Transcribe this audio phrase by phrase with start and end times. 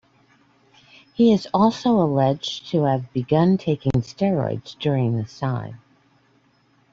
[1.13, 5.79] He is also alleged to have begun taking steroids during this time.